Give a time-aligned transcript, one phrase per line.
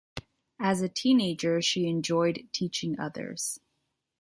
[0.59, 3.59] As a teenager she enjoyed teaching others.